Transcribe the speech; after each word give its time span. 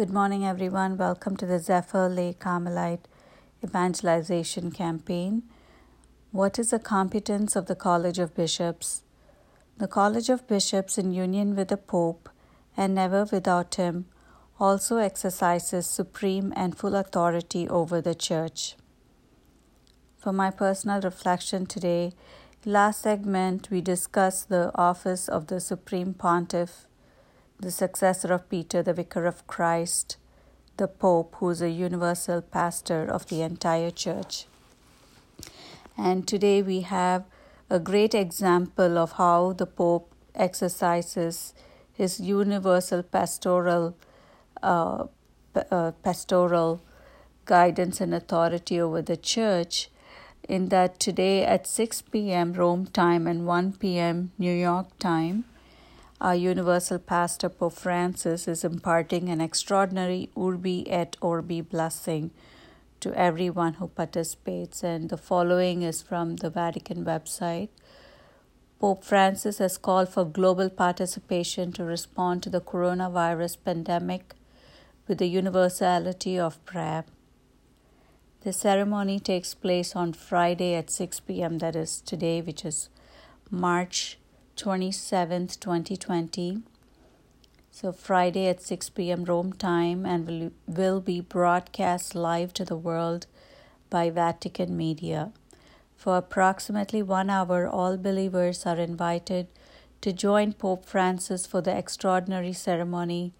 Good 0.00 0.14
morning, 0.14 0.46
everyone. 0.46 0.96
Welcome 0.96 1.36
to 1.36 1.44
the 1.44 1.58
Zephyr 1.58 2.08
Lake 2.08 2.38
Carmelite 2.38 3.06
Evangelization 3.62 4.72
Campaign. 4.72 5.42
What 6.32 6.58
is 6.58 6.70
the 6.70 6.78
competence 6.78 7.54
of 7.54 7.66
the 7.66 7.74
College 7.74 8.18
of 8.18 8.34
Bishops? 8.34 9.02
The 9.76 9.86
College 9.86 10.30
of 10.30 10.48
Bishops, 10.48 10.96
in 10.96 11.12
union 11.12 11.54
with 11.54 11.68
the 11.68 11.76
Pope 11.76 12.30
and 12.78 12.94
never 12.94 13.26
without 13.30 13.74
him, 13.74 14.06
also 14.58 14.96
exercises 14.96 15.86
supreme 15.86 16.54
and 16.56 16.74
full 16.74 16.94
authority 16.94 17.68
over 17.68 18.00
the 18.00 18.14
Church. 18.14 18.76
For 20.16 20.32
my 20.32 20.50
personal 20.50 21.02
reflection 21.02 21.66
today, 21.66 22.14
last 22.64 23.02
segment 23.02 23.68
we 23.70 23.82
discussed 23.82 24.48
the 24.48 24.70
office 24.74 25.28
of 25.28 25.48
the 25.48 25.60
Supreme 25.60 26.14
Pontiff 26.14 26.86
the 27.60 27.70
successor 27.70 28.32
of 28.32 28.48
Peter, 28.48 28.82
the 28.82 28.94
vicar 28.94 29.26
of 29.26 29.46
Christ, 29.46 30.16
the 30.78 30.88
Pope, 30.88 31.36
who 31.36 31.50
is 31.50 31.60
a 31.60 31.68
universal 31.68 32.40
pastor 32.40 33.04
of 33.04 33.26
the 33.28 33.42
entire 33.42 33.90
church. 33.90 34.46
And 35.96 36.26
today 36.26 36.62
we 36.62 36.80
have 36.80 37.24
a 37.68 37.78
great 37.78 38.14
example 38.14 38.96
of 38.96 39.12
how 39.12 39.52
the 39.52 39.66
Pope 39.66 40.10
exercises 40.34 41.52
his 41.92 42.18
universal 42.18 43.02
pastoral 43.02 43.94
uh, 44.62 45.04
uh, 45.70 45.90
pastoral 46.02 46.80
guidance 47.44 48.00
and 48.00 48.14
authority 48.14 48.80
over 48.80 49.02
the 49.02 49.16
church 49.16 49.90
in 50.48 50.68
that 50.68 50.98
today 50.98 51.44
at 51.44 51.66
6 51.66 52.02
p.m. 52.02 52.54
Rome 52.54 52.86
time 52.86 53.26
and 53.26 53.46
1 53.46 53.72
p.m. 53.74 54.32
New 54.38 54.52
York 54.52 54.86
time 54.98 55.44
our 56.20 56.34
Universal 56.34 56.98
Pastor 56.98 57.48
Pope 57.48 57.72
Francis 57.72 58.46
is 58.46 58.62
imparting 58.62 59.30
an 59.30 59.40
extraordinary 59.40 60.28
Urbi 60.36 60.84
et 60.86 61.16
Orbi 61.22 61.62
blessing 61.62 62.30
to 63.00 63.14
everyone 63.14 63.74
who 63.74 63.88
participates. 63.88 64.84
And 64.84 65.08
the 65.08 65.16
following 65.16 65.80
is 65.80 66.02
from 66.02 66.36
the 66.36 66.50
Vatican 66.50 67.06
website. 67.06 67.70
Pope 68.78 69.02
Francis 69.02 69.58
has 69.58 69.78
called 69.78 70.10
for 70.10 70.26
global 70.26 70.68
participation 70.68 71.72
to 71.72 71.84
respond 71.84 72.42
to 72.42 72.50
the 72.50 72.60
coronavirus 72.60 73.56
pandemic 73.64 74.34
with 75.08 75.18
the 75.18 75.28
universality 75.28 76.38
of 76.38 76.62
prayer. 76.66 77.04
The 78.42 78.52
ceremony 78.52 79.20
takes 79.20 79.54
place 79.54 79.96
on 79.96 80.12
Friday 80.12 80.74
at 80.74 80.90
6 80.90 81.20
p.m., 81.20 81.58
that 81.58 81.76
is 81.76 82.00
today, 82.02 82.42
which 82.42 82.64
is 82.64 82.90
March 83.50 84.18
27th, 84.60 85.58
2020. 85.58 86.58
So, 87.70 87.92
Friday 87.92 88.46
at 88.46 88.60
6 88.60 88.90
p.m. 88.90 89.24
Rome 89.24 89.54
time, 89.54 90.04
and 90.04 90.26
will, 90.26 90.50
will 90.66 91.00
be 91.00 91.22
broadcast 91.22 92.14
live 92.14 92.52
to 92.54 92.66
the 92.66 92.76
world 92.76 93.26
by 93.88 94.10
Vatican 94.10 94.76
Media. 94.76 95.32
For 95.96 96.18
approximately 96.18 97.02
one 97.02 97.30
hour, 97.30 97.66
all 97.66 97.96
believers 97.96 98.66
are 98.66 98.76
invited 98.76 99.46
to 100.02 100.12
join 100.12 100.52
Pope 100.52 100.84
Francis 100.84 101.46
for 101.46 101.62
the 101.62 101.74
extraordinary 101.74 102.52
ceremony, 102.52 103.32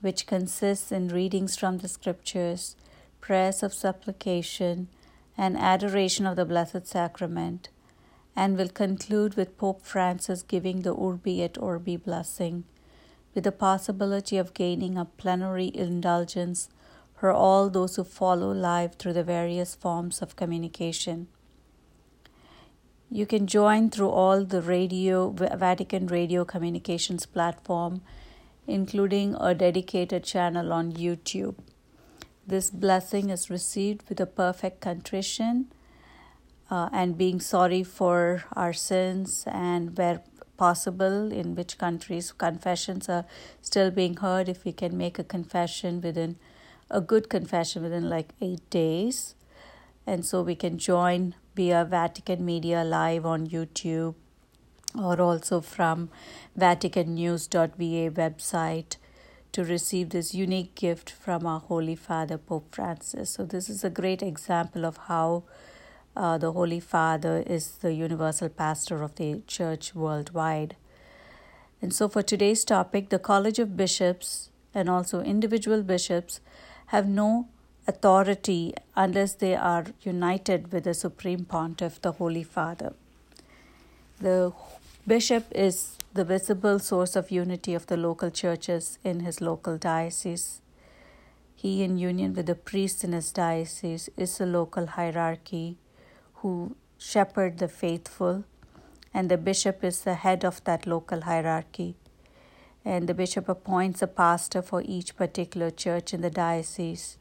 which 0.00 0.24
consists 0.24 0.92
in 0.92 1.08
readings 1.08 1.56
from 1.56 1.78
the 1.78 1.88
scriptures, 1.88 2.76
prayers 3.20 3.64
of 3.64 3.74
supplication, 3.74 4.86
and 5.36 5.58
adoration 5.58 6.26
of 6.26 6.36
the 6.36 6.44
Blessed 6.44 6.86
Sacrament 6.86 7.70
and 8.36 8.56
will 8.56 8.68
conclude 8.68 9.34
with 9.34 9.58
Pope 9.58 9.82
Francis 9.82 10.42
giving 10.42 10.82
the 10.82 10.94
Urbi 10.94 11.40
et 11.40 11.58
Orbi 11.58 11.96
blessing, 11.96 12.64
with 13.34 13.44
the 13.44 13.52
possibility 13.52 14.36
of 14.38 14.54
gaining 14.54 14.96
a 14.96 15.04
plenary 15.04 15.70
indulgence 15.74 16.68
for 17.14 17.30
all 17.32 17.68
those 17.68 17.96
who 17.96 18.04
follow 18.04 18.52
live 18.52 18.94
through 18.94 19.12
the 19.12 19.24
various 19.24 19.74
forms 19.74 20.22
of 20.22 20.36
communication. 20.36 21.28
You 23.10 23.26
can 23.26 23.46
join 23.46 23.90
through 23.90 24.10
all 24.10 24.44
the 24.44 24.62
radio 24.62 25.30
Vatican 25.30 26.06
radio 26.06 26.44
communications 26.44 27.26
platform 27.26 28.02
including 28.70 29.34
a 29.40 29.54
dedicated 29.54 30.24
channel 30.24 30.72
on 30.72 30.92
YouTube. 30.92 31.56
This 32.46 32.70
blessing 32.70 33.30
is 33.30 33.50
received 33.50 34.08
with 34.08 34.20
a 34.20 34.26
perfect 34.26 34.80
contrition 34.80 35.72
uh, 36.70 36.88
and 36.92 37.18
being 37.18 37.40
sorry 37.40 37.82
for 37.82 38.44
our 38.54 38.72
sins 38.72 39.44
and 39.46 39.96
where 39.98 40.22
possible 40.56 41.32
in 41.32 41.54
which 41.54 41.78
countries 41.78 42.32
confessions 42.32 43.08
are 43.08 43.24
still 43.62 43.90
being 43.90 44.16
heard 44.16 44.48
if 44.48 44.64
we 44.64 44.72
can 44.72 44.96
make 44.96 45.18
a 45.18 45.24
confession 45.24 46.00
within 46.00 46.36
a 46.90 47.00
good 47.00 47.30
confession 47.30 47.82
within 47.82 48.08
like 48.08 48.34
8 48.40 48.68
days 48.68 49.34
and 50.06 50.24
so 50.24 50.42
we 50.42 50.54
can 50.54 50.76
join 50.76 51.34
via 51.54 51.84
Vatican 51.84 52.44
Media 52.44 52.84
live 52.84 53.24
on 53.24 53.46
YouTube 53.46 54.14
or 54.94 55.20
also 55.20 55.60
from 55.60 56.10
vaticannews.va 56.58 58.10
website 58.10 58.96
to 59.52 59.64
receive 59.64 60.10
this 60.10 60.34
unique 60.34 60.74
gift 60.74 61.10
from 61.10 61.46
our 61.46 61.60
Holy 61.60 61.96
Father 61.96 62.38
Pope 62.38 62.74
Francis. 62.74 63.30
So 63.30 63.44
this 63.44 63.68
is 63.68 63.84
a 63.84 63.90
great 63.90 64.22
example 64.22 64.84
of 64.84 64.96
how 65.08 65.44
uh, 66.16 66.38
the 66.38 66.52
Holy 66.52 66.80
Father 66.80 67.42
is 67.46 67.72
the 67.82 67.92
universal 67.92 68.48
pastor 68.48 69.02
of 69.02 69.14
the 69.16 69.42
church 69.46 69.94
worldwide. 69.94 70.76
And 71.80 71.94
so, 71.94 72.08
for 72.08 72.22
today's 72.22 72.64
topic, 72.64 73.08
the 73.08 73.18
College 73.18 73.58
of 73.58 73.76
Bishops 73.76 74.50
and 74.74 74.88
also 74.88 75.20
individual 75.20 75.82
bishops 75.82 76.40
have 76.86 77.08
no 77.08 77.48
authority 77.86 78.74
unless 78.96 79.34
they 79.34 79.54
are 79.54 79.86
united 80.02 80.72
with 80.72 80.84
the 80.84 80.94
Supreme 80.94 81.44
Pontiff, 81.44 82.00
the 82.00 82.12
Holy 82.12 82.42
Father. 82.42 82.92
The 84.20 84.52
bishop 85.06 85.46
is 85.54 85.96
the 86.12 86.24
visible 86.24 86.78
source 86.78 87.16
of 87.16 87.30
unity 87.30 87.74
of 87.74 87.86
the 87.86 87.96
local 87.96 88.30
churches 88.30 88.98
in 89.02 89.20
his 89.20 89.40
local 89.40 89.78
diocese. 89.78 90.60
He, 91.56 91.82
in 91.82 91.98
union 91.98 92.34
with 92.34 92.46
the 92.46 92.54
priests 92.54 93.04
in 93.04 93.12
his 93.12 93.32
diocese, 93.32 94.08
is 94.16 94.38
the 94.38 94.46
local 94.46 94.86
hierarchy 94.86 95.76
who 96.40 96.74
shepherd 96.96 97.58
the 97.58 97.68
faithful, 97.68 98.44
and 99.12 99.30
the 99.30 99.36
bishop 99.36 99.84
is 99.84 100.02
the 100.02 100.14
head 100.14 100.44
of 100.44 100.62
that 100.64 100.86
local 100.86 101.22
hierarchy. 101.22 101.96
And 102.84 103.08
the 103.08 103.14
bishop 103.14 103.48
appoints 103.48 104.00
a 104.00 104.06
pastor 104.06 104.62
for 104.62 104.82
each 104.84 105.16
particular 105.16 105.70
church 105.70 106.14
in 106.14 106.22
the 106.22 106.30
diocese. 106.30 107.18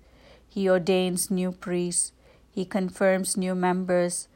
He 0.48 0.70
ordains 0.70 1.30
new 1.30 1.52
priests, 1.52 2.14
he 2.50 2.66
confirms 2.66 3.36
new 3.36 3.56
members 3.56 4.28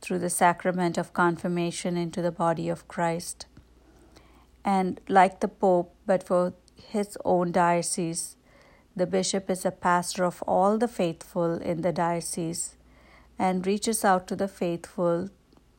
through 0.00 0.20
the 0.20 0.30
sacrament 0.30 0.96
of 0.96 1.12
confirmation 1.12 1.96
into 1.96 2.22
the 2.22 2.30
body 2.30 2.68
of 2.68 2.86
Christ. 2.86 3.46
And 4.64 5.00
like 5.08 5.40
the 5.40 5.48
Pope, 5.48 5.94
but 6.06 6.22
for 6.22 6.54
his 6.76 7.18
own 7.24 7.50
diocese, 7.50 8.36
the 8.94 9.06
bishop 9.06 9.50
is 9.50 9.64
a 9.64 9.70
pastor 9.70 10.24
of 10.24 10.42
all 10.46 10.78
the 10.78 10.88
faithful 10.88 11.54
in 11.54 11.82
the 11.82 11.92
diocese 11.92 12.77
and 13.38 13.66
reaches 13.66 14.04
out 14.04 14.26
to 14.26 14.36
the 14.36 14.48
faithful 14.48 15.28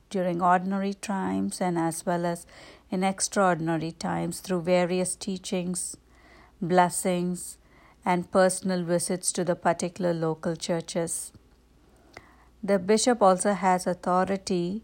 during 0.09 0.41
ordinary 0.41 0.93
times 0.93 1.61
and 1.61 1.77
as 1.77 2.05
well 2.05 2.25
as 2.25 2.45
in 2.89 3.03
extraordinary 3.03 3.91
times 3.91 4.39
through 4.39 4.61
various 4.61 5.15
teachings, 5.15 5.97
blessings, 6.61 7.57
and 8.05 8.31
personal 8.31 8.83
visits 8.83 9.31
to 9.31 9.43
the 9.43 9.55
particular 9.55 10.13
local 10.13 10.55
churches. 10.55 11.31
The 12.63 12.79
bishop 12.79 13.21
also 13.21 13.53
has 13.53 13.85
authority 13.85 14.83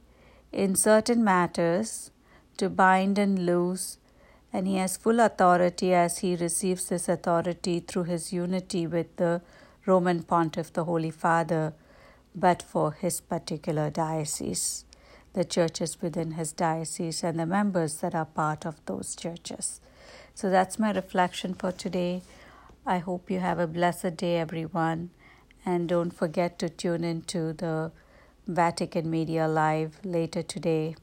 in 0.52 0.76
certain 0.76 1.24
matters 1.24 2.12
to 2.58 2.70
bind 2.70 3.18
and 3.18 3.46
loose, 3.46 3.98
and 4.54 4.68
he 4.68 4.76
has 4.76 4.96
full 4.96 5.20
authority 5.20 5.94
as 5.94 6.20
he 6.20 6.36
receives 6.36 6.88
this 6.88 7.10
authority 7.10 7.80
through 7.80 8.04
his 8.04 8.32
unity 8.32 8.88
with 8.88 9.16
the 9.18 9.42
Roman 9.86 10.24
Pontiff, 10.24 10.72
the 10.72 10.86
Holy 10.86 11.12
Father 11.12 11.74
but 12.36 12.62
for 12.62 12.92
his 12.92 13.22
particular 13.22 13.90
diocese, 13.90 14.86
the 15.34 15.46
churches 15.46 16.02
within 16.02 16.32
his 16.32 16.52
diocese, 16.52 17.24
and 17.24 17.40
the 17.40 17.46
members 17.46 17.96
that 17.96 18.14
are 18.14 18.26
part 18.26 18.66
of 18.66 18.76
those 18.86 19.16
churches. 19.16 19.80
So 20.34 20.50
that's 20.50 20.78
my 20.78 20.92
reflection 20.92 21.54
for 21.54 21.72
today. 21.72 22.22
I 22.86 23.00
hope 23.00 23.32
you 23.32 23.40
have 23.40 23.60
a 23.60 23.68
blessed 23.68 24.18
day, 24.18 24.38
everyone. 24.38 25.12
And 25.66 25.90
don't 25.90 26.12
forget 26.12 26.60
to 26.60 26.70
tune 26.70 27.04
into 27.04 27.54
the 27.54 27.92
Vatican 28.48 29.10
Media 29.10 29.48
Live 29.48 30.00
later 30.04 30.44
today 30.44 30.96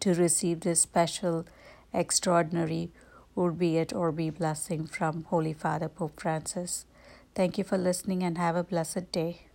to 0.00 0.12
receive 0.12 0.60
this 0.60 0.80
special, 0.80 1.46
extraordinary 1.94 2.90
Urbi 3.36 3.78
et 3.78 3.92
Orbi 3.92 4.30
blessing 4.30 4.86
from 4.86 5.24
Holy 5.24 5.52
Father 5.52 5.88
Pope 5.88 6.20
Francis. 6.20 6.84
Thank 7.34 7.58
you 7.58 7.64
for 7.64 7.78
listening 7.78 8.22
and 8.22 8.36
have 8.36 8.56
a 8.56 8.64
blessed 8.64 9.10
day. 9.12 9.45